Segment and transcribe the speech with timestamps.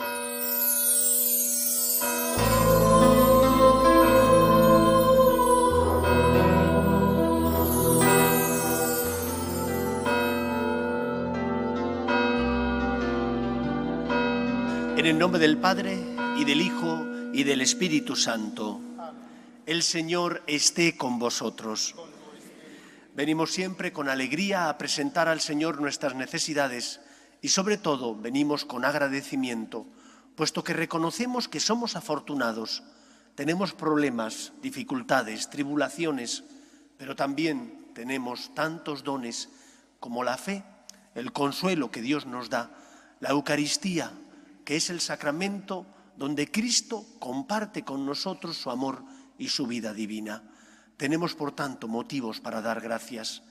[0.00, 0.06] En
[15.06, 15.98] el nombre del Padre
[16.36, 18.80] y del Hijo y del Espíritu Santo.
[19.66, 21.96] El Señor esté con vosotros.
[23.14, 27.00] Venimos siempre con alegría a presentar al Señor nuestras necesidades
[27.40, 29.86] y sobre todo venimos con agradecimiento,
[30.34, 32.82] puesto que reconocemos que somos afortunados,
[33.34, 36.44] tenemos problemas, dificultades, tribulaciones,
[36.96, 39.48] pero también tenemos tantos dones
[40.00, 40.64] como la fe,
[41.14, 42.70] el consuelo que Dios nos da,
[43.20, 44.12] la Eucaristía,
[44.64, 45.86] que es el sacramento
[46.16, 49.04] donde Cristo comparte con nosotros su amor
[49.38, 50.42] y su vida divina.
[50.96, 53.42] Tenemos, por tanto, motivos para dar gracias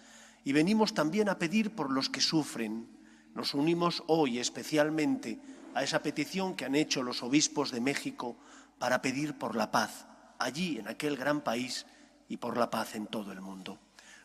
[0.43, 2.87] y venimos también a pedir por los que sufren.
[3.37, 5.37] Nos unimos hoy especialmente
[5.75, 8.35] a esa petición que han hecho los obispos de México
[8.79, 10.07] para pedir por la paz
[10.39, 11.85] allí, en aquel gran país,
[12.27, 13.77] y por la paz en todo el mundo.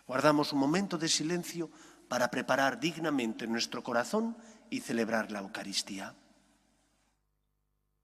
[0.07, 1.69] Guardamos un momento de silencio
[2.09, 4.35] para preparar dignamente nuestro corazón
[4.71, 6.15] y celebrar la Eucaristía.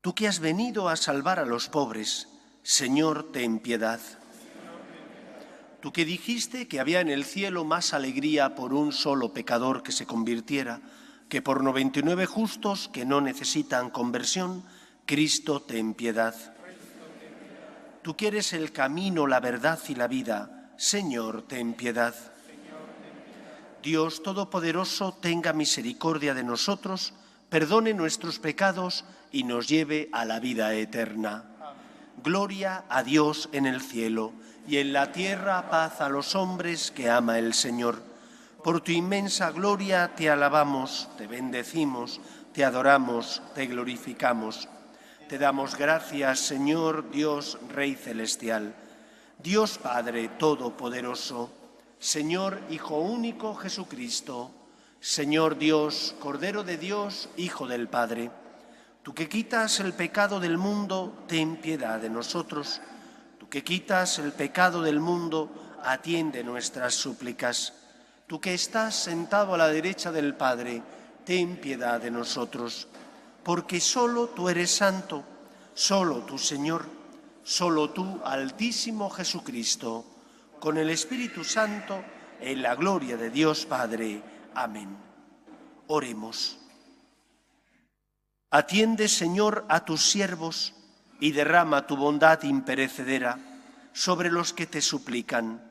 [0.03, 2.29] Tú que has venido a salvar a los pobres,
[2.63, 4.01] Señor, ten piedad.
[5.81, 9.93] Tú que dijiste que había en el cielo más alegría por un solo pecador que
[9.93, 10.81] se convirtiera
[11.29, 14.65] que por 99 justos que no necesitan conversión,
[15.07, 16.35] Cristo ten piedad.
[18.03, 22.15] Tú que eres el camino, la verdad y la vida, Señor, ten piedad.
[23.83, 27.13] Dios Todopoderoso, tenga misericordia de nosotros,
[27.49, 31.45] perdone nuestros pecados y nos lleve a la vida eterna.
[32.23, 34.33] Gloria a Dios en el cielo
[34.69, 38.03] y en la tierra paz a los hombres que ama el Señor.
[38.63, 42.21] Por tu inmensa gloria te alabamos, te bendecimos,
[42.53, 44.69] te adoramos, te glorificamos.
[45.27, 48.75] Te damos gracias, Señor Dios Rey Celestial,
[49.43, 51.51] Dios Padre Todopoderoso,
[51.99, 54.51] Señor Hijo Único Jesucristo,
[55.01, 58.31] Señor Dios, Cordero de Dios, Hijo del Padre.
[59.03, 62.83] Tú que quitas el pecado del mundo, ten piedad de nosotros.
[63.51, 65.51] Que quitas el pecado del mundo,
[65.83, 67.73] atiende nuestras súplicas.
[68.27, 70.83] Tú que estás sentado a la derecha del Padre,
[71.25, 72.89] ten piedad de nosotros.
[73.43, 75.25] Porque solo tú eres santo,
[75.73, 76.85] solo tú Señor,
[77.43, 80.05] solo tú Altísimo Jesucristo,
[80.61, 82.03] con el Espíritu Santo,
[82.41, 84.23] en la gloria de Dios Padre.
[84.55, 84.95] Amén.
[85.87, 86.59] Oremos.
[88.51, 90.75] Atiende, Señor, a tus siervos
[91.21, 93.39] y derrama tu bondad imperecedera
[93.93, 95.63] sobre los que te suplican,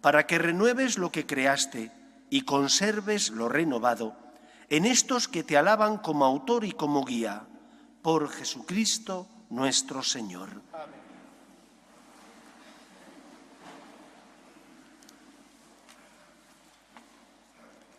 [0.00, 1.92] para que renueves lo que creaste
[2.30, 4.16] y conserves lo renovado
[4.68, 7.46] en estos que te alaban como autor y como guía,
[8.02, 10.48] por Jesucristo nuestro Señor.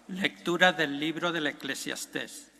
[0.10, 2.52] Lectura del libro del Eclesiastés.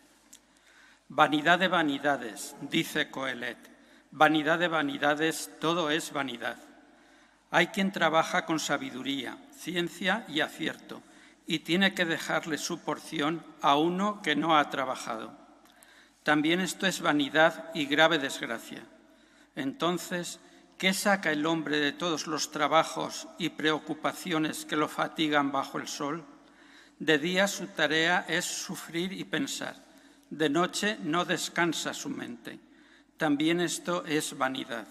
[1.08, 3.67] Vanidad de vanidades, dice Coelet.
[4.10, 6.56] Vanidad de vanidades, todo es vanidad.
[7.50, 11.02] Hay quien trabaja con sabiduría, ciencia y acierto,
[11.46, 15.32] y tiene que dejarle su porción a uno que no ha trabajado.
[16.22, 18.82] También esto es vanidad y grave desgracia.
[19.56, 20.40] Entonces,
[20.76, 25.88] ¿qué saca el hombre de todos los trabajos y preocupaciones que lo fatigan bajo el
[25.88, 26.24] sol?
[26.98, 29.88] De día su tarea es sufrir y pensar
[30.30, 32.58] de noche no descansa su mente.
[33.18, 34.86] También esto es vanidad.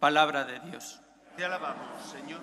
[0.00, 1.00] Palabra de Dios.
[1.36, 2.40] Te alabamos, Señor.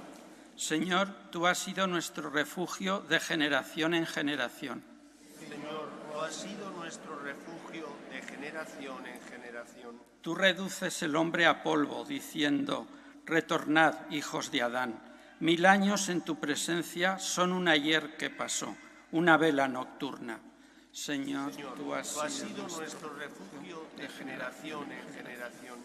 [0.56, 4.82] Señor, tú has sido nuestro refugio de generación en generación.
[5.38, 10.02] Señor, tú has sido nuestro refugio de generación en generación.
[10.22, 12.88] Tú reduces el hombre a polvo, diciendo,
[13.26, 14.98] retornad, hijos de Adán.
[15.42, 18.78] Mil años en tu presencia son un ayer que pasó,
[19.12, 20.40] una vela nocturna.
[20.97, 25.80] Señor, tú has, sido nuestro refugio de generación en generación.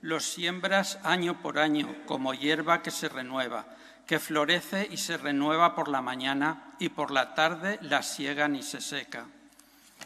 [0.00, 3.66] Los siembras año por año como hierba que se renueva,
[4.06, 8.62] que florece y se renueva por la mañana y por la tarde la siegan y
[8.62, 9.26] se seca.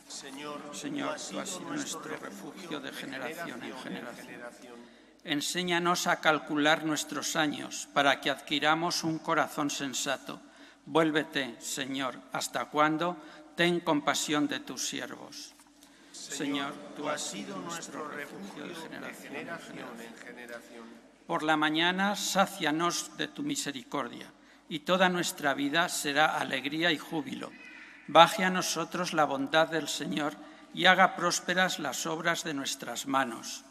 [0.09, 4.75] Señor, Señor tú has sido nuestro refugio de generación en generación.
[5.23, 10.41] Enséñanos a calcular nuestros años para que adquiramos un corazón sensato.
[10.87, 13.17] Vuélvete, Señor, ¿hasta cuándo?
[13.57, 15.55] Ten compasión de tus siervos.
[16.13, 20.85] Señor, tú has sido nuestro refugio de generación, en generación.
[21.27, 24.33] Por la mañana, sácianos de tu misericordia,
[24.69, 27.51] y toda nuestra vida será alegría y júbilo.
[28.07, 30.35] Baje a nosotros la bondad del Señor
[30.75, 33.65] y haga prósperas las obras de nuestras manos.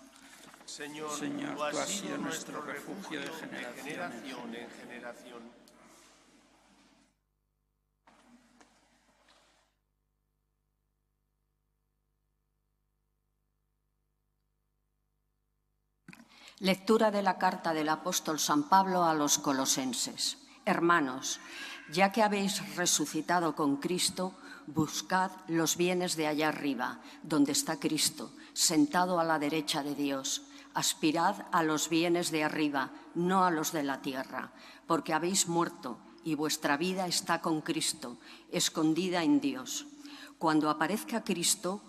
[0.65, 5.58] Señor, Señor, tú has sido nuestro refugio de generación generación en generación.
[16.61, 20.39] Lectura de la carta del apóstol San Pablo a los colosenses.
[20.65, 21.39] Hermanos,
[21.89, 24.33] ya que habéis resucitado con Cristo,
[24.67, 30.41] buscad los bienes de allá arriba, donde está Cristo, sentado a la derecha de Dios.
[30.73, 34.51] Aspirad a los bienes de arriba, no a los de la tierra,
[34.85, 38.17] porque habéis muerto y vuestra vida está con Cristo,
[38.51, 39.87] escondida en Dios.
[40.37, 41.81] Cuando aparezca Cristo,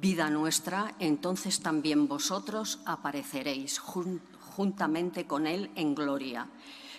[0.00, 4.20] vida nuestra, entonces también vosotros apareceréis jun-
[4.54, 6.46] juntamente con Él en gloria.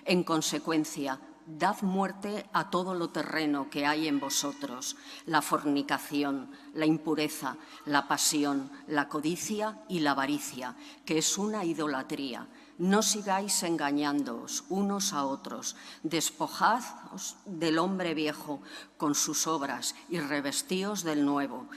[0.05, 6.85] En consecuencia, dad muerte a todo lo terreno que hay en vosotros, la fornicación, la
[6.85, 7.55] impureza,
[7.85, 10.75] la pasión, la codicia y la avaricia,
[11.05, 12.47] que es una idolatría.
[12.77, 18.61] No sigáis engañándoos unos a otros, despojaos del hombre viejo
[18.97, 21.67] con sus obras y revestíos del nuevo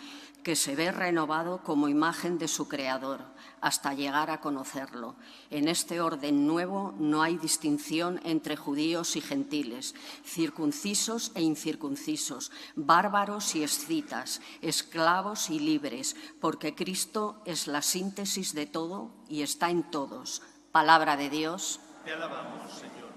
[0.43, 5.15] que se ve renovado como imagen de su Creador hasta llegar a conocerlo.
[5.51, 9.95] En este orden nuevo no hay distinción entre judíos y gentiles,
[10.25, 18.67] circuncisos e incircuncisos, bárbaros y escitas, esclavos y libres, porque Cristo es la síntesis de
[18.67, 20.43] todo y está en todos.
[20.73, 21.79] Palabra de Dios.
[22.05, 23.13] Te alabamos, Señor.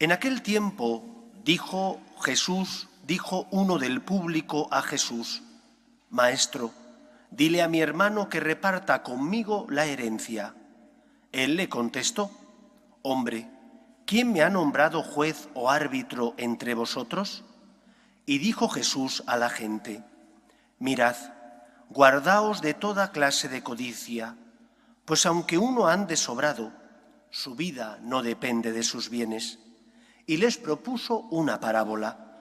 [0.00, 5.42] En aquel tiempo dijo Jesús, dijo uno del público a Jesús,
[6.10, 6.72] Maestro,
[7.30, 10.54] dile a mi hermano que reparta conmigo la herencia.
[11.32, 12.30] Él le contestó,
[13.02, 13.50] Hombre,
[14.06, 17.44] ¿quién me ha nombrado juez o árbitro entre vosotros?
[18.26, 20.02] Y dijo Jesús a la gente,
[20.78, 21.16] Mirad,
[21.90, 24.36] guardaos de toda clase de codicia,
[25.04, 26.72] pues aunque uno ande sobrado,
[27.30, 29.58] su vida no depende de sus bienes.
[30.26, 32.33] Y les propuso una parábola.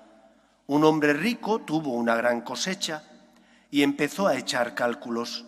[0.68, 3.04] Un hombre rico tuvo una gran cosecha
[3.70, 5.46] y empezó a echar cálculos.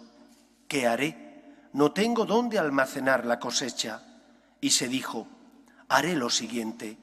[0.68, 1.44] ¿Qué haré?
[1.74, 4.02] No tengo dónde almacenar la cosecha.
[4.60, 5.28] Y se dijo,
[5.88, 6.98] haré lo siguiente,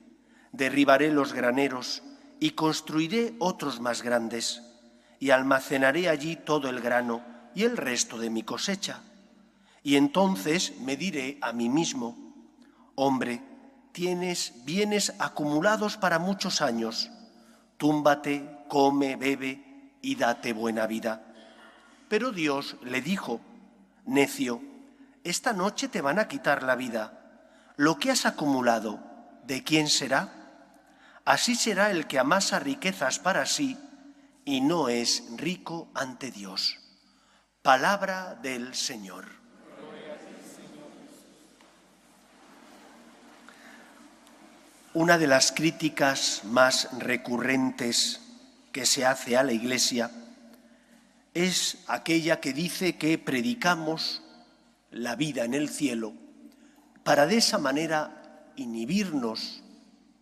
[0.53, 2.03] derribaré los graneros
[2.41, 4.63] y construiré otros más grandes,
[5.21, 7.23] y almacenaré allí todo el grano
[7.55, 9.01] y el resto de mi cosecha.
[9.85, 12.17] Y entonces me diré a mí mismo,
[12.95, 13.41] hombre,
[13.93, 17.11] tienes bienes acumulados para muchos años,
[17.83, 21.21] túmbate, come, bebe y date buena vida.
[22.09, 23.41] Pero Dios le dijo,
[24.07, 24.63] necio,
[25.25, 27.73] esta noche te van a quitar la vida.
[27.77, 29.01] Lo que has acumulado,
[29.49, 30.29] ¿de quién será?
[31.25, 33.77] Así será el que amasa riquezas para sí
[34.45, 36.79] y no es rico ante Dios.
[37.63, 39.42] Palabra del Señor.
[44.95, 48.21] Una de las críticas más recurrentes
[48.73, 50.11] que se hace a la Iglesia
[51.33, 54.21] es aquella que dice que predicamos
[54.91, 56.13] la vida en el cielo
[57.05, 59.63] para de esa manera inhibirnos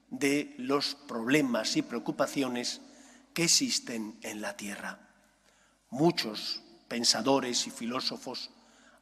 [0.09, 2.81] de los problemas y preocupaciones
[3.35, 5.01] que existen en la tierra.
[5.91, 8.51] Muchos pensadores y filósofos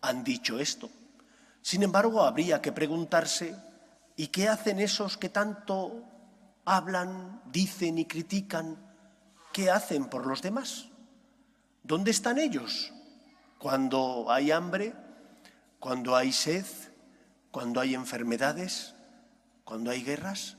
[0.01, 0.89] han dicho esto.
[1.61, 3.55] Sin embargo, habría que preguntarse,
[4.19, 6.05] ¿y qué hacen esos que tanto
[6.65, 8.77] hablan, dicen y critican?
[9.53, 10.89] ¿Qué hacen por los demás?
[11.85, 12.93] ¿Dónde están ellos?
[13.59, 14.93] Cuando hay hambre,
[15.79, 16.67] cuando hay sed,
[17.53, 18.97] cuando hay enfermedades,
[19.63, 20.57] cuando hay guerras.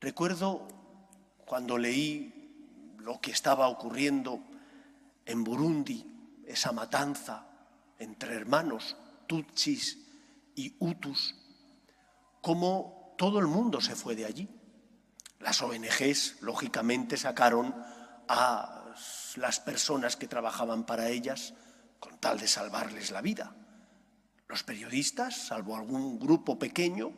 [0.00, 0.66] Recuerdo
[1.46, 4.42] cuando leí lo que estaba ocurriendo
[5.26, 7.46] en Burundi, esa matanza
[8.00, 8.96] entre hermanos
[9.28, 10.04] tutsis
[10.56, 11.36] y hutus,
[12.46, 14.48] cómo todo el mundo se fue de allí.
[15.40, 17.74] Las ONGs, lógicamente, sacaron
[18.28, 18.94] a
[19.34, 21.54] las personas que trabajaban para ellas
[21.98, 23.52] con tal de salvarles la vida.
[24.46, 27.10] Los periodistas, salvo algún grupo pequeño,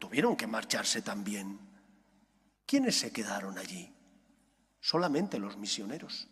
[0.00, 1.60] tuvieron que marcharse también.
[2.66, 3.94] ¿Quiénes se quedaron allí?
[4.80, 6.26] Solamente los misioneros.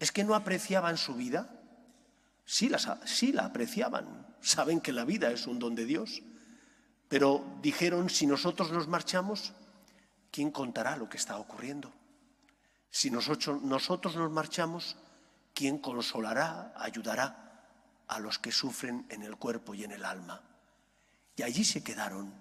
[0.00, 1.60] ¿Es que no apreciaban su vida?
[2.46, 4.34] Sí, las, sí la apreciaban.
[4.40, 6.22] Saben que la vida es un don de Dios.
[7.12, 9.52] Pero dijeron, si nosotros nos marchamos,
[10.30, 11.92] ¿quién contará lo que está ocurriendo?
[12.88, 13.60] Si nosotros,
[14.16, 14.96] nos marchamos,
[15.52, 17.66] ¿quién consolará, ayudará
[18.08, 20.40] a los que sufren en el cuerpo y en el alma?
[21.36, 22.32] Y allí se quedaron.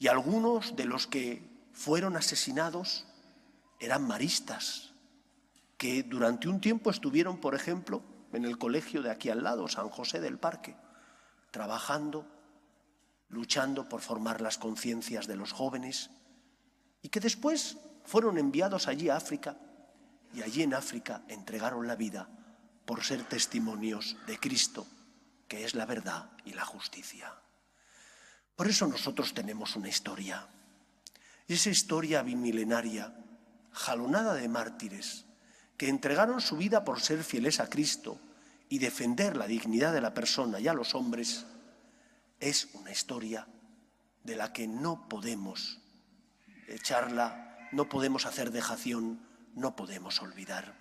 [0.00, 3.06] Y algunos de los que fueron asesinados
[3.78, 4.90] eran maristas,
[5.76, 9.88] que durante un tiempo estuvieron, por ejemplo, en el colegio de aquí al lado, San
[9.88, 10.74] José del Parque,
[11.52, 12.26] trabajando,
[13.28, 16.10] luchando por formar las conciencias de los jóvenes,
[17.02, 19.56] y que después fueron enviados allí a África,
[20.34, 22.28] y allí en África entregaron la vida
[22.84, 24.86] por ser testimonios de Cristo,
[25.46, 27.34] que es la verdad y la justicia.
[28.56, 30.48] Por eso nosotros tenemos una historia.
[31.46, 33.14] Esa historia bimilenaria,
[33.72, 35.26] jalonada de mártires,
[35.76, 38.18] que entregaron su vida por ser fieles a Cristo
[38.68, 41.46] y defender la dignidad de la persona y a los hombres,
[42.40, 43.46] es una historia
[44.24, 45.80] de la que no podemos
[46.68, 49.20] echarla, no podemos hacer dejación,
[49.54, 50.74] no podemos olvidar.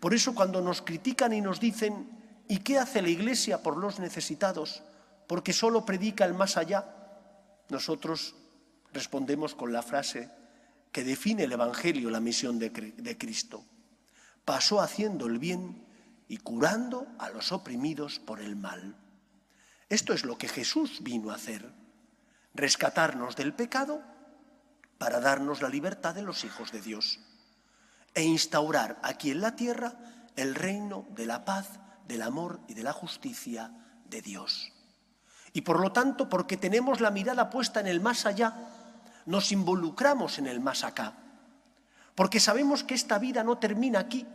[0.00, 2.10] Por eso cuando nos critican y nos dicen,
[2.48, 4.82] ¿y qué hace la Iglesia por los necesitados?
[5.26, 6.84] Porque solo predica el más allá.
[7.68, 8.34] Nosotros
[8.92, 10.30] respondemos con la frase
[10.92, 13.64] que define el Evangelio, la misión de, de Cristo
[14.46, 15.84] pasó haciendo el bien
[16.28, 18.96] y curando a los oprimidos por el mal.
[19.88, 21.72] Esto es lo que Jesús vino a hacer,
[22.54, 24.02] rescatarnos del pecado
[24.98, 27.20] para darnos la libertad de los hijos de Dios
[28.14, 29.94] e instaurar aquí en la tierra
[30.36, 31.68] el reino de la paz,
[32.08, 33.70] del amor y de la justicia
[34.04, 34.72] de Dios.
[35.52, 38.54] Y por lo tanto, porque tenemos la mirada puesta en el más allá,
[39.26, 41.14] nos involucramos en el más acá
[42.16, 44.26] porque sabemos que esta vida no termina aquí,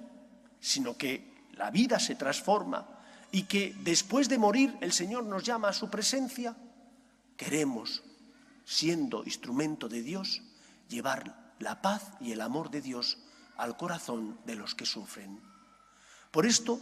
[0.60, 2.88] sino que la vida se transforma
[3.32, 6.56] y que después de morir el Señor nos llama a su presencia,
[7.38, 8.04] queremos,
[8.66, 10.42] siendo instrumento de Dios,
[10.90, 13.18] llevar la paz y el amor de Dios
[13.58, 15.40] al corazón de los que sufren.
[16.32, 16.80] Por esto,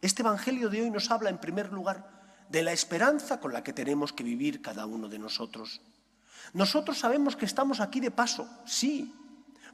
[0.00, 2.16] este Evangelio de hoy nos habla en primer lugar
[2.48, 5.80] de la esperanza con la que tenemos que vivir cada uno de nosotros.
[6.52, 9.14] Nosotros sabemos que estamos aquí de paso, sí,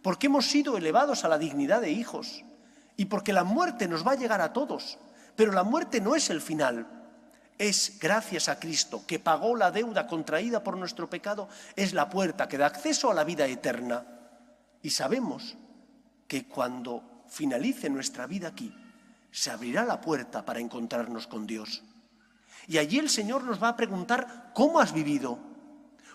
[0.02, 2.44] porque hemos sido elevados a la dignidad de hijos
[2.96, 4.98] y porque la muerte nos va a llegar a todos.
[5.36, 6.86] Pero la muerte no es el final,
[7.58, 12.48] es gracias a Cristo, que pagó la deuda contraída por nuestro pecado, es la puerta
[12.48, 14.04] que da acceso a la vida eterna.
[14.82, 15.56] Y sabemos
[16.26, 18.74] que cuando finalice nuestra vida aquí,
[19.30, 21.82] se abrirá la puerta para encontrarnos con Dios.
[22.66, 25.38] Y allí el Señor nos va a preguntar, ¿cómo has vivido?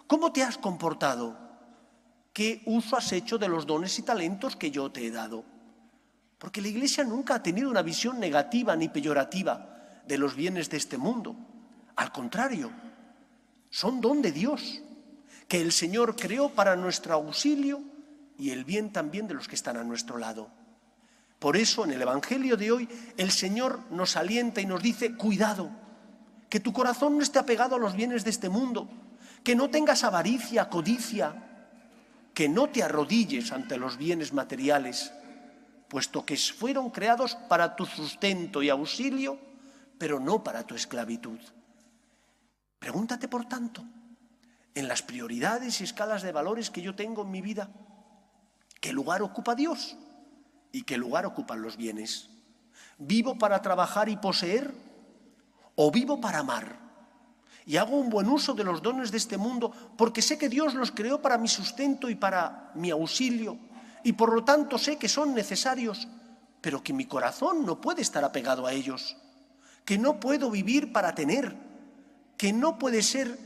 [0.05, 1.37] ¿Cómo te has comportado?
[2.33, 5.43] ¿Qué uso has hecho de los dones y talentos que yo te he dado?
[6.37, 10.77] Porque la Iglesia nunca ha tenido una visión negativa ni peyorativa de los bienes de
[10.77, 11.35] este mundo.
[11.95, 12.71] Al contrario,
[13.69, 14.81] son don de Dios,
[15.47, 17.81] que el Señor creó para nuestro auxilio
[18.37, 20.49] y el bien también de los que están a nuestro lado.
[21.39, 25.69] Por eso en el Evangelio de hoy el Señor nos alienta y nos dice, cuidado,
[26.49, 28.89] que tu corazón no esté apegado a los bienes de este mundo,
[29.43, 31.43] que no tengas avaricia, codicia,
[32.33, 35.11] que no te arrodilles ante los bienes materiales,
[35.87, 39.39] puesto que fueron creados para tu sustento y auxilio,
[39.97, 41.39] pero no para tu esclavitud.
[42.79, 43.83] Pregúntate, por tanto,
[44.75, 47.69] en las prioridades y escalas de valores que yo tengo en mi vida,
[48.79, 49.97] ¿qué lugar ocupa Dios
[50.71, 52.29] y qué lugar ocupan los bienes?
[52.97, 54.71] ¿Vivo para trabajar y poseer
[55.75, 56.87] o vivo para amar?
[57.67, 60.73] y hago un buen uso de los dones de este mundo porque sé que Dios
[60.73, 63.59] los creó para mi sustento y para mi auxilio
[64.03, 66.07] y por lo tanto sé que son necesarios,
[66.61, 69.17] pero que mi corazón no puede estar apegado a ellos,
[69.85, 71.55] que no puedo vivir para tener,
[72.37, 73.37] que no puede ser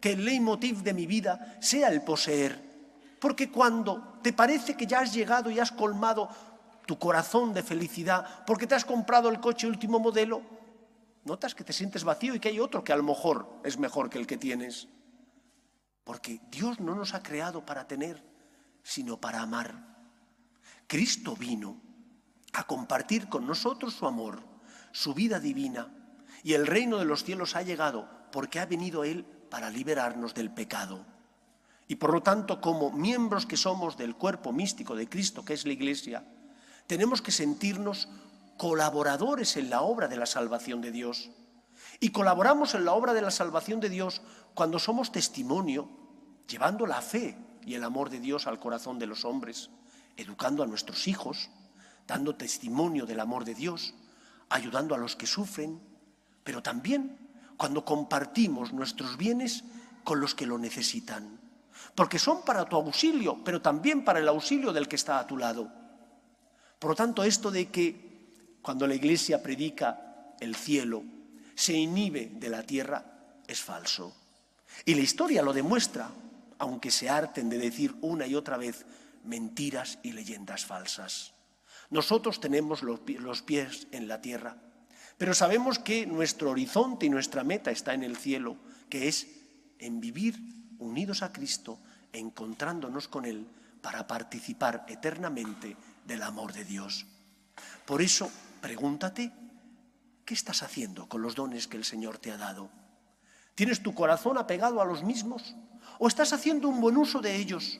[0.00, 2.70] que el leitmotiv de mi vida sea el poseer,
[3.20, 6.28] porque cuando te parece que ya has llegado y has colmado
[6.86, 10.42] tu corazón de felicidad porque te has comprado el coche último modelo,
[11.24, 14.10] notas que te sientes vacío y que hay otro que a lo mejor es mejor
[14.10, 14.88] que el que tienes.
[16.02, 18.24] Porque Dios no nos ha creado para tener,
[18.82, 19.89] sino para amar.
[20.90, 21.76] Cristo vino
[22.52, 24.42] a compartir con nosotros su amor,
[24.90, 25.86] su vida divina,
[26.42, 30.50] y el reino de los cielos ha llegado porque ha venido Él para liberarnos del
[30.50, 31.06] pecado.
[31.86, 35.64] Y por lo tanto, como miembros que somos del cuerpo místico de Cristo, que es
[35.64, 36.24] la Iglesia,
[36.88, 38.08] tenemos que sentirnos
[38.56, 41.30] colaboradores en la obra de la salvación de Dios.
[42.00, 44.22] Y colaboramos en la obra de la salvación de Dios
[44.54, 45.88] cuando somos testimonio,
[46.48, 49.70] llevando la fe y el amor de Dios al corazón de los hombres,
[50.16, 51.48] educando a nuestros hijos,
[52.06, 53.94] dando testimonio del amor de Dios,
[54.48, 55.80] ayudando a los que sufren,
[56.44, 57.16] pero también
[57.56, 59.64] cuando compartimos nuestros bienes
[60.04, 61.38] con los que lo necesitan,
[61.94, 65.36] porque son para tu auxilio, pero también para el auxilio del que está a tu
[65.36, 65.70] lado.
[66.78, 71.04] Por lo tanto, esto de que cuando la Iglesia predica el cielo,
[71.54, 73.04] se inhibe de la tierra,
[73.46, 74.14] es falso.
[74.84, 76.10] Y la historia lo demuestra,
[76.58, 78.84] aunque se harten de decir una y otra vez
[79.24, 81.34] mentiras y leyendas falsas.
[81.90, 84.56] Nosotros tenemos los pies en la tierra,
[85.18, 88.56] pero sabemos que nuestro horizonte y nuestra meta está en el cielo,
[88.88, 89.26] que es
[89.78, 90.38] en vivir
[90.78, 91.78] unidos a Cristo,
[92.12, 93.46] encontrándonos con Él
[93.82, 97.06] para participar eternamente del amor de Dios.
[97.84, 99.32] Por eso, pregúntate,
[100.24, 102.70] ¿qué estás haciendo con los dones que el Señor te ha dado?
[103.54, 105.54] ¿Tienes tu corazón apegado a los mismos?
[105.98, 107.78] ¿O estás haciendo un buen uso de ellos?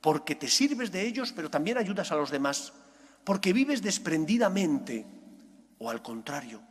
[0.00, 2.72] Porque te sirves de ellos, pero también ayudas a los demás.
[3.24, 5.06] Porque vives desprendidamente.
[5.78, 6.62] O al contrario,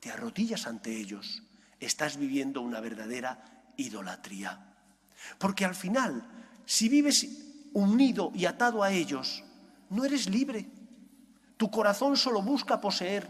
[0.00, 1.42] te arrodillas ante ellos.
[1.78, 4.74] Estás viviendo una verdadera idolatría.
[5.38, 6.26] Porque al final,
[6.64, 7.26] si vives
[7.72, 9.44] unido y atado a ellos,
[9.90, 10.68] no eres libre.
[11.56, 13.28] Tu corazón solo busca poseer,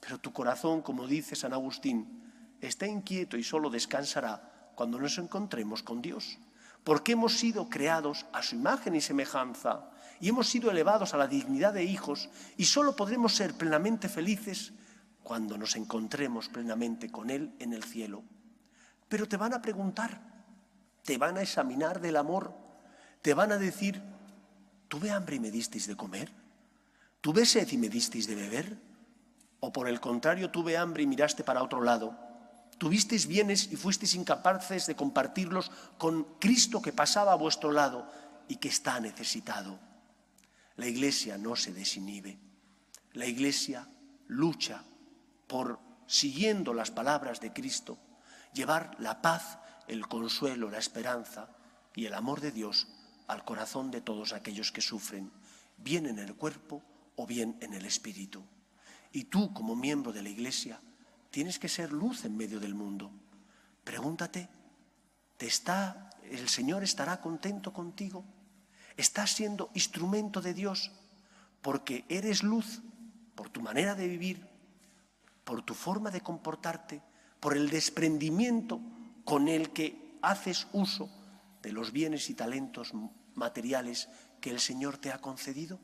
[0.00, 2.22] pero tu corazón, como dice San Agustín,
[2.60, 6.38] está inquieto y solo descansará cuando nos encontremos con Dios.
[6.84, 11.26] Porque hemos sido creados a su imagen y semejanza y hemos sido elevados a la
[11.26, 14.72] dignidad de hijos y solo podremos ser plenamente felices
[15.22, 18.22] cuando nos encontremos plenamente con Él en el cielo.
[19.08, 20.20] Pero te van a preguntar,
[21.02, 22.54] te van a examinar del amor,
[23.22, 24.00] te van a decir,
[24.88, 26.30] ¿tuve hambre y me disteis de comer?
[27.20, 28.78] ¿Tuve sed y me disteis de beber?
[29.60, 32.23] ¿O por el contrario, tuve hambre y miraste para otro lado?
[32.84, 38.04] Tuvisteis bienes y fuisteis incapaces de compartirlos con Cristo que pasaba a vuestro lado
[38.46, 39.80] y que está necesitado.
[40.76, 42.36] La Iglesia no se desinhibe.
[43.14, 43.88] La Iglesia
[44.28, 44.84] lucha
[45.46, 47.96] por, siguiendo las palabras de Cristo,
[48.52, 49.56] llevar la paz,
[49.88, 51.48] el consuelo, la esperanza
[51.96, 52.88] y el amor de Dios
[53.28, 55.32] al corazón de todos aquellos que sufren,
[55.78, 56.82] bien en el cuerpo
[57.16, 58.44] o bien en el espíritu.
[59.10, 60.78] Y tú, como miembro de la Iglesia,
[61.34, 63.10] Tienes que ser luz en medio del mundo.
[63.82, 64.48] Pregúntate,
[65.36, 68.24] ¿te está, ¿el Señor estará contento contigo?
[68.96, 70.92] ¿Estás siendo instrumento de Dios
[71.60, 72.82] porque eres luz
[73.34, 74.46] por tu manera de vivir,
[75.42, 77.02] por tu forma de comportarte,
[77.40, 78.80] por el desprendimiento
[79.24, 81.10] con el que haces uso
[81.62, 82.92] de los bienes y talentos
[83.34, 84.08] materiales
[84.40, 85.80] que el Señor te ha concedido?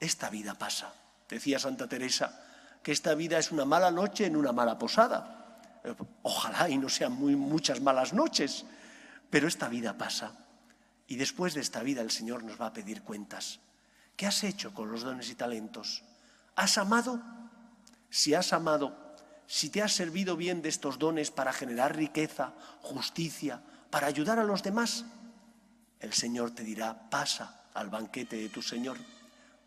[0.00, 0.92] Esta vida pasa.
[1.28, 2.47] Decía Santa Teresa,
[2.92, 5.60] esta vida es una mala noche en una mala posada.
[6.22, 8.64] Ojalá y no sean muy, muchas malas noches,
[9.30, 10.32] pero esta vida pasa.
[11.06, 13.60] Y después de esta vida el Señor nos va a pedir cuentas.
[14.16, 16.02] ¿Qué has hecho con los dones y talentos?
[16.56, 17.22] ¿Has amado?
[18.10, 18.96] Si has amado,
[19.46, 24.44] si te has servido bien de estos dones para generar riqueza, justicia, para ayudar a
[24.44, 25.04] los demás,
[26.00, 28.98] el Señor te dirá, pasa al banquete de tu Señor,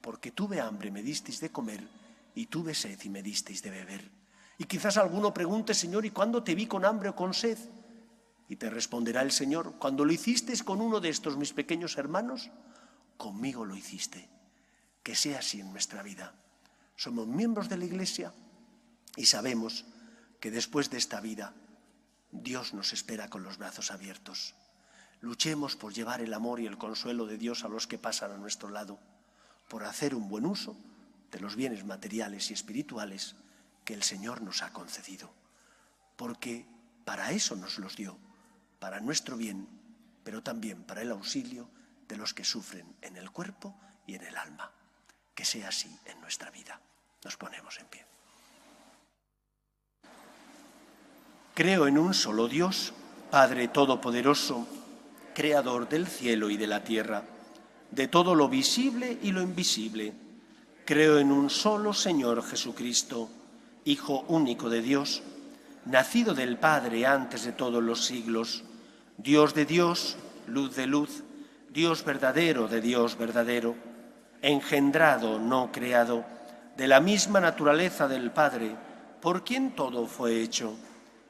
[0.01, 2.00] porque tuve hambre, me disteis de comer
[2.35, 4.11] y tuve sed y me disteis de beber.
[4.57, 7.57] Y quizás alguno pregunte, Señor, ¿y cuándo te vi con hambre o con sed?
[8.47, 12.51] Y te responderá el Señor, cuando lo hiciste con uno de estos mis pequeños hermanos,
[13.17, 14.29] conmigo lo hiciste.
[15.03, 16.35] Que sea así en nuestra vida.
[16.95, 18.33] Somos miembros de la Iglesia
[19.15, 19.85] y sabemos
[20.39, 21.55] que después de esta vida
[22.31, 24.53] Dios nos espera con los brazos abiertos.
[25.21, 28.37] Luchemos por llevar el amor y el consuelo de Dios a los que pasan a
[28.37, 28.99] nuestro lado,
[29.69, 30.77] por hacer un buen uso
[31.31, 33.35] de los bienes materiales y espirituales
[33.85, 35.31] que el Señor nos ha concedido.
[36.15, 36.65] Porque
[37.05, 38.17] para eso nos los dio,
[38.79, 39.67] para nuestro bien,
[40.23, 41.69] pero también para el auxilio
[42.07, 44.69] de los que sufren en el cuerpo y en el alma.
[45.33, 46.79] Que sea así en nuestra vida.
[47.23, 48.05] Nos ponemos en pie.
[51.55, 52.93] Creo en un solo Dios,
[53.29, 54.67] Padre Todopoderoso,
[55.33, 57.23] Creador del cielo y de la tierra,
[57.89, 60.13] de todo lo visible y lo invisible
[60.85, 63.29] Creo en un solo Señor Jesucristo,
[63.83, 65.23] Hijo único de Dios,
[65.85, 68.63] nacido del Padre antes de todos los siglos,
[69.17, 70.17] Dios de Dios,
[70.47, 71.23] luz de luz,
[71.69, 73.75] Dios verdadero de Dios verdadero,
[74.41, 76.25] engendrado, no creado,
[76.77, 78.75] de la misma naturaleza del Padre,
[79.21, 80.75] por quien todo fue hecho,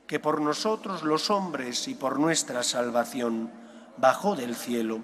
[0.08, 3.50] que por nosotros los hombres y por nuestra salvación
[3.98, 5.02] bajó del cielo,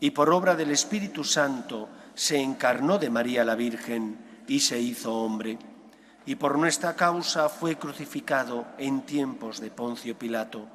[0.00, 5.14] y por obra del Espíritu Santo, se encarnó de María la Virgen y se hizo
[5.14, 5.58] hombre,
[6.26, 10.68] y por nuestra causa fue crucificado en tiempos de Poncio Pilato,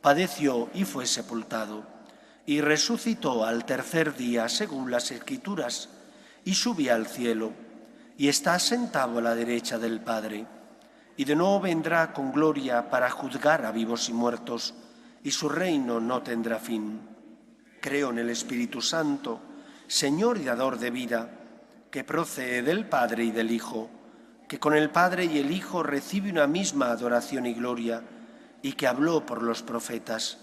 [0.00, 1.84] padeció y fue sepultado,
[2.46, 5.88] y resucitó al tercer día según las Escrituras,
[6.44, 7.52] y subió al cielo,
[8.16, 10.46] y está sentado a la derecha del Padre,
[11.16, 14.74] y de nuevo vendrá con gloria para juzgar a vivos y muertos,
[15.22, 17.00] y su reino no tendrá fin.
[17.80, 19.40] Creo en el Espíritu Santo,
[19.90, 21.28] Señor y dador de vida,
[21.90, 23.90] que procede del Padre y del Hijo,
[24.46, 28.00] que con el Padre y el Hijo recibe una misma adoración y gloria,
[28.62, 30.38] y que habló por los profetas.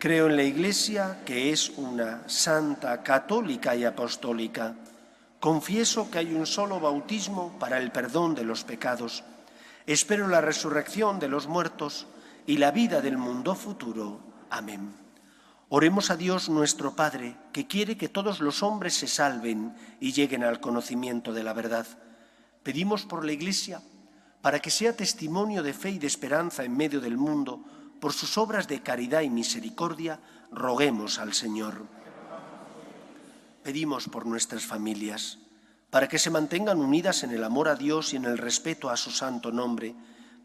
[0.00, 4.74] Creo en la Iglesia, que es una santa, católica y apostólica.
[5.38, 9.22] Confieso que hay un solo bautismo para el perdón de los pecados.
[9.86, 12.08] Espero la resurrección de los muertos
[12.44, 14.18] y la vida del mundo futuro.
[14.50, 15.03] Amén.
[15.76, 20.44] Oremos a Dios nuestro Padre, que quiere que todos los hombres se salven y lleguen
[20.44, 21.84] al conocimiento de la verdad.
[22.62, 23.82] Pedimos por la Iglesia,
[24.40, 27.64] para que sea testimonio de fe y de esperanza en medio del mundo,
[28.00, 30.20] por sus obras de caridad y misericordia,
[30.52, 31.88] roguemos al Señor.
[33.64, 35.40] Pedimos por nuestras familias,
[35.90, 38.96] para que se mantengan unidas en el amor a Dios y en el respeto a
[38.96, 39.96] su santo nombre,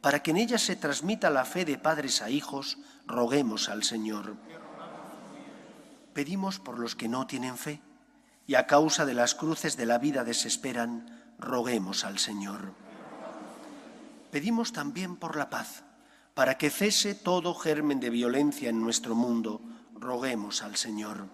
[0.02, 4.36] para que en ellas se transmita la fe de padres a hijos, roguemos al Señor.
[6.20, 7.80] Pedimos por los que no tienen fe
[8.46, 12.74] y a causa de las cruces de la vida desesperan, roguemos al Señor.
[14.30, 15.86] Pedimos también por la paz,
[16.34, 19.62] para que cese todo germen de violencia en nuestro mundo,
[19.96, 21.28] roguemos al Señor.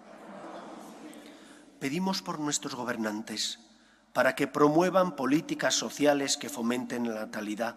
[1.80, 3.58] Pedimos por nuestros gobernantes,
[4.12, 7.76] para que promuevan políticas sociales que fomenten la natalidad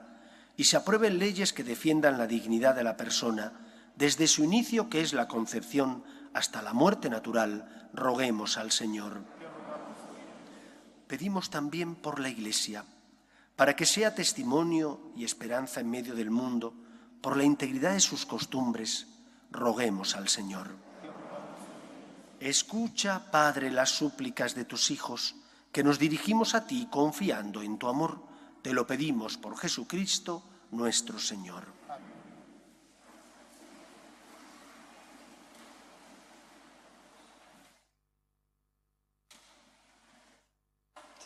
[0.58, 3.54] y se aprueben leyes que defiendan la dignidad de la persona,
[3.96, 6.04] desde su inicio, que es la concepción,
[6.40, 9.22] hasta la muerte natural, roguemos al Señor.
[11.06, 12.86] Pedimos también por la Iglesia,
[13.58, 16.74] para que sea testimonio y esperanza en medio del mundo,
[17.22, 19.08] por la integridad de sus costumbres,
[19.52, 20.70] roguemos al Señor.
[22.40, 25.36] Escucha, Padre, las súplicas de tus hijos,
[25.74, 28.24] que nos dirigimos a ti confiando en tu amor.
[28.62, 31.79] Te lo pedimos por Jesucristo nuestro Señor.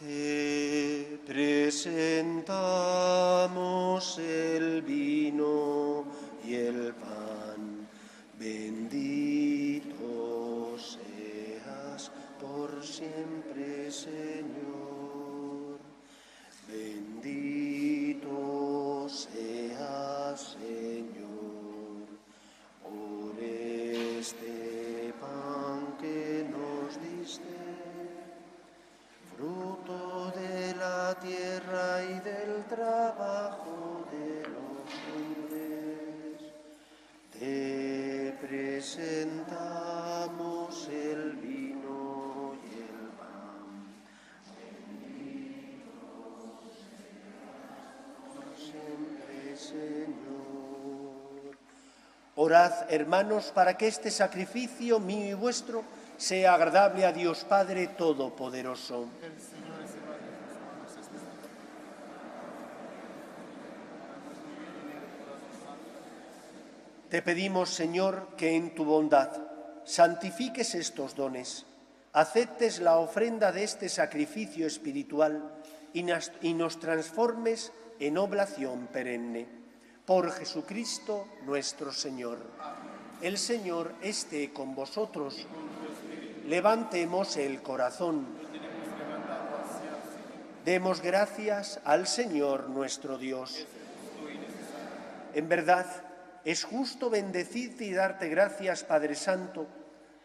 [0.06, 1.96] Te presentamos
[4.20, 6.04] el vino
[6.46, 7.88] y el pan.
[8.38, 9.96] Bendito
[10.78, 12.12] seas
[12.42, 15.80] por siempre, Señor.
[52.54, 55.84] Hermanos, para que este sacrificio mío y vuestro
[56.18, 59.08] sea agradable a Dios Padre Todopoderoso.
[67.10, 69.32] Te pedimos, Señor, que en tu bondad
[69.84, 71.66] santifiques estos dones,
[72.14, 75.56] aceptes la ofrenda de este sacrificio espiritual
[75.94, 79.63] y nos transformes en oblación perenne.
[80.06, 82.38] Por Jesucristo nuestro Señor.
[83.22, 85.48] El Señor esté con vosotros.
[86.46, 88.26] Levantemos el corazón.
[90.66, 93.66] Demos gracias al Señor nuestro Dios.
[95.34, 95.86] En verdad,
[96.44, 99.68] es justo bendecirte y darte gracias, Padre Santo,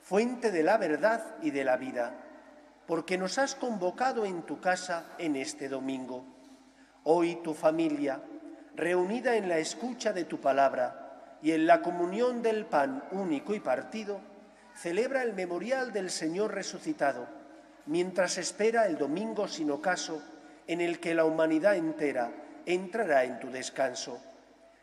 [0.02, 2.14] fuente de la verdad y de la vida,
[2.88, 6.24] porque nos has convocado en tu casa en este domingo.
[7.04, 8.20] Hoy tu familia,
[8.78, 13.60] reunida en la escucha de tu palabra y en la comunión del pan único y
[13.60, 14.20] partido,
[14.76, 17.26] celebra el memorial del Señor resucitado,
[17.86, 20.22] mientras espera el domingo sin ocaso
[20.68, 22.30] en el que la humanidad entera
[22.66, 24.22] entrará en tu descanso.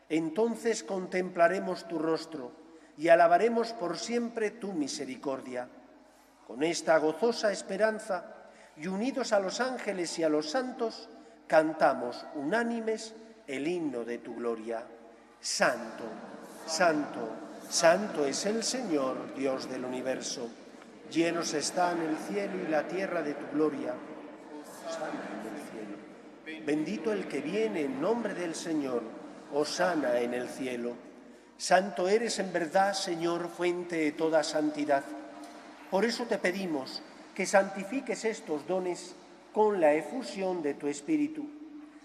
[0.09, 2.51] Entonces contemplaremos tu rostro
[2.97, 5.69] y alabaremos por siempre tu misericordia.
[6.45, 8.25] Con esta gozosa esperanza
[8.75, 11.07] y unidos a los ángeles y a los santos,
[11.47, 13.15] cantamos unánimes
[13.47, 14.83] el himno de tu gloria.
[15.39, 16.03] Santo,
[16.65, 17.29] santo,
[17.69, 20.49] santo es el Señor, Dios del universo.
[21.11, 23.93] Llenos están el cielo y la tierra de tu gloria.
[24.89, 26.65] Santo en el cielo.
[26.65, 29.03] Bendito el que viene en nombre del Señor.
[29.53, 30.95] Osana en el cielo.
[31.57, 35.03] Santo eres en verdad, Señor, fuente de toda santidad.
[35.89, 37.01] Por eso te pedimos
[37.33, 39.15] que santifiques estos dones
[39.53, 41.47] con la efusión de tu Espíritu,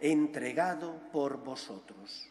[0.00, 2.28] entregado por vosotros.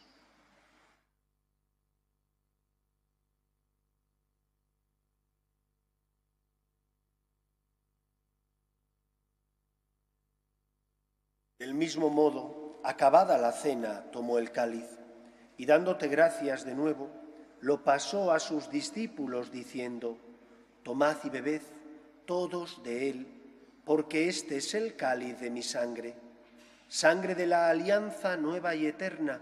[11.58, 14.86] Del mismo modo, acabada la cena, tomó el cáliz
[15.56, 17.08] y dándote gracias de nuevo,
[17.60, 20.18] lo pasó a sus discípulos diciendo,
[20.82, 21.62] Tomad y bebed
[22.26, 23.26] todos de él,
[23.84, 26.14] porque este es el cáliz de mi sangre,
[26.88, 29.40] sangre de la alianza nueva y eterna,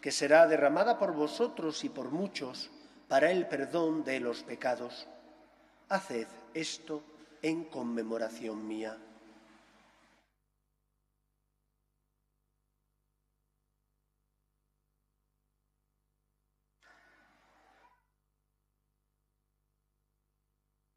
[0.00, 2.70] que será derramada por vosotros y por muchos
[3.08, 5.06] para el perdón de los pecados.
[5.88, 7.02] Haced esto
[7.42, 8.96] en conmemoración mía.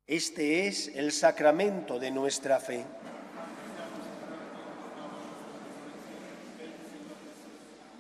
[0.06, 2.86] Este es el sacramento de nuestra fe.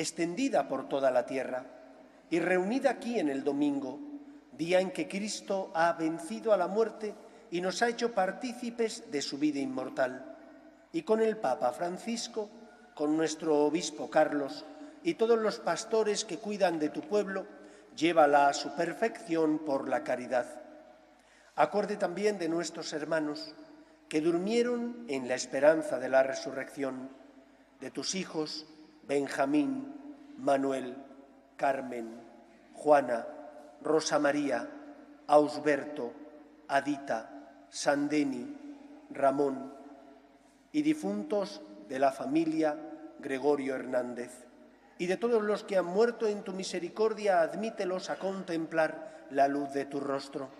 [0.00, 1.64] extendida por toda la tierra
[2.30, 3.98] y reunida aquí en el domingo,
[4.52, 7.14] día en que Cristo ha vencido a la muerte
[7.50, 10.36] y nos ha hecho partícipes de su vida inmortal.
[10.92, 12.48] Y con el Papa Francisco,
[12.94, 14.64] con nuestro obispo Carlos
[15.02, 17.46] y todos los pastores que cuidan de tu pueblo,
[17.96, 20.58] llévala a su perfección por la caridad
[21.58, 23.52] Acorde también de nuestros hermanos
[24.08, 27.10] que durmieron en la esperanza de la resurrección,
[27.80, 28.64] de tus hijos
[29.08, 29.94] Benjamín,
[30.36, 30.94] Manuel,
[31.56, 32.20] Carmen,
[32.74, 33.26] Juana,
[33.82, 34.68] Rosa María,
[35.26, 36.12] Ausberto,
[36.68, 38.56] Adita, Sandeni,
[39.10, 39.72] Ramón
[40.70, 42.76] y difuntos de la familia
[43.18, 44.46] Gregorio Hernández.
[44.98, 49.72] Y de todos los que han muerto en tu misericordia, admítelos a contemplar la luz
[49.72, 50.50] de tu rostro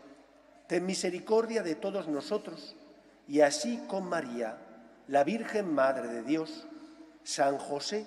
[0.69, 2.77] ten misericordia de todos nosotros,
[3.27, 4.59] y así con María,
[5.09, 6.67] la Virgen Madre de Dios,
[7.23, 8.07] San José,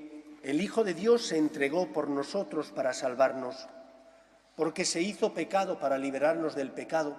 [0.43, 3.67] el Hijo de Dios se entregó por nosotros para salvarnos,
[4.55, 7.15] porque se hizo pecado para liberarnos del pecado,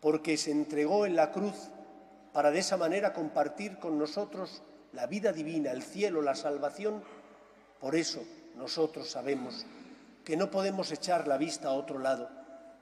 [0.00, 1.70] porque se entregó en la cruz
[2.32, 4.62] para de esa manera compartir con nosotros
[4.92, 7.02] la vida divina, el cielo, la salvación.
[7.80, 8.22] Por eso
[8.56, 9.66] nosotros sabemos
[10.24, 12.28] que no podemos echar la vista a otro lado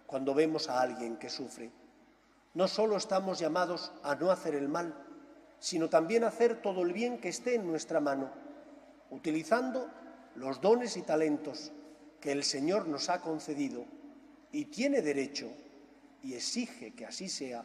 [0.07, 1.70] cuando vemos a alguien que sufre
[2.54, 4.94] no solo estamos llamados a no hacer el mal,
[5.59, 8.30] sino también a hacer todo el bien que esté en nuestra mano,
[9.11, 9.90] utilizando
[10.37, 11.73] los dones y talentos
[12.21, 13.85] que el Señor nos ha concedido
[14.53, 15.49] y tiene derecho,
[16.23, 17.64] y exige que así sea,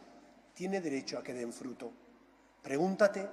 [0.54, 1.92] tiene derecho a que den fruto.
[2.62, 3.28] Pregúntate,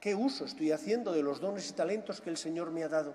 [0.00, 3.14] ¿qué uso estoy haciendo de los dones y talentos que el Señor me ha dado?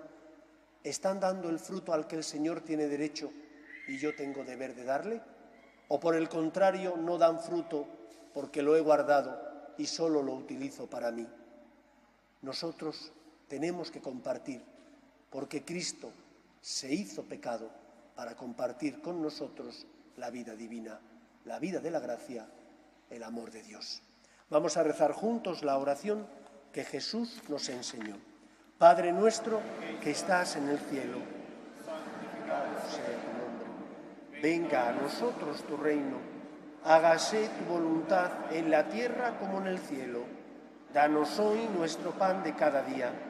[0.83, 3.31] ¿Están dando el fruto al que el Señor tiene derecho
[3.87, 5.21] y yo tengo deber de darle?
[5.93, 7.85] o por el contrario no dan fruto
[8.33, 9.39] porque lo he guardado
[9.77, 11.27] y solo lo utilizo para mí.
[12.41, 13.11] Nosotros
[13.53, 14.63] tenemos que compartir
[15.29, 16.09] porque Cristo
[16.59, 17.69] se hizo pecado
[18.15, 19.85] para compartir con nosotros
[20.17, 20.99] la vida divina,
[21.45, 22.47] la vida de la gracia,
[23.11, 24.01] el amor de Dios.
[24.49, 26.25] Vamos a rezar juntos la oración
[26.71, 28.15] que Jesús nos enseñó.
[28.79, 29.61] Padre nuestro
[30.01, 31.19] que estás en el cielo,
[31.85, 36.17] santificado sea Venga a nosotros tu reino,
[36.83, 40.23] hágase tu voluntad en la tierra como en el cielo.
[40.91, 43.29] Danos hoy nuestro pan de cada día.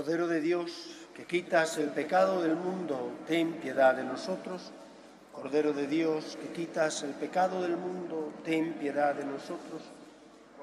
[0.00, 0.72] Cordero de Dios,
[1.14, 4.72] que quitas el pecado del mundo, ten piedad de nosotros.
[5.30, 9.82] Cordero de Dios, que quitas el pecado del mundo, ten piedad de nosotros.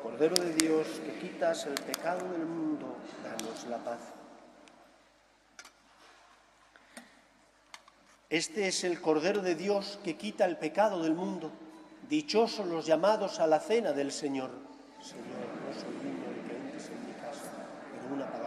[0.02, 4.00] Cordero de Dios, que quitas el pecado del mundo, danos la paz.
[8.32, 11.52] Este es el Cordero de Dios que quita el pecado del mundo.
[12.10, 14.50] Dichosos los llamados a la cena del Señor.
[15.00, 17.52] Señor, no soy de que entres en mi casa,
[17.93, 18.46] pero una palabra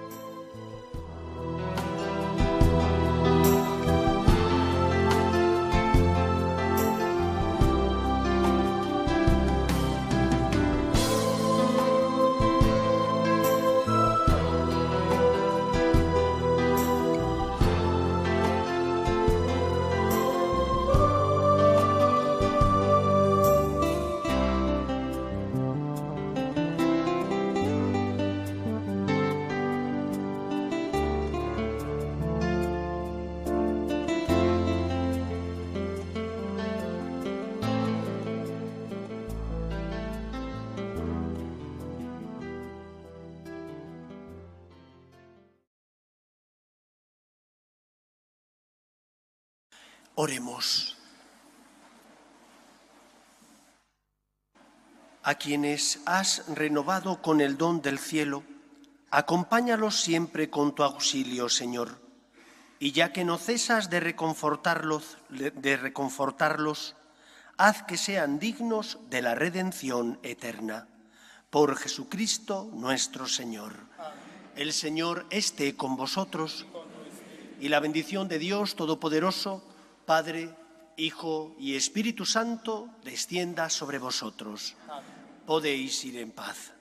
[50.23, 50.97] Oremos.
[55.23, 58.43] A quienes has renovado con el don del cielo,
[59.09, 61.99] acompáñalos siempre con tu auxilio, Señor.
[62.77, 66.95] Y ya que no cesas de reconfortarlos, de reconfortarlos,
[67.57, 70.87] haz que sean dignos de la redención eterna.
[71.49, 73.73] Por Jesucristo nuestro Señor.
[74.55, 76.67] El Señor esté con vosotros
[77.59, 79.65] y la bendición de Dios Todopoderoso,
[80.05, 80.55] Padre,
[80.97, 84.75] Hijo y Espíritu Santo, descienda sobre vosotros.
[85.45, 86.73] Podéis ir en paz.